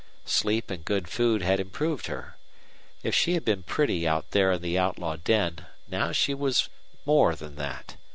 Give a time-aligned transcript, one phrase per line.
[0.25, 2.35] Sleep and good food had improved her.
[3.03, 6.69] If she had been pretty out there in the outlaw den now she was
[7.05, 7.97] more than that.